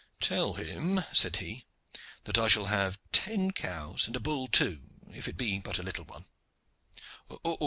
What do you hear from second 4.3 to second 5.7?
too, if it be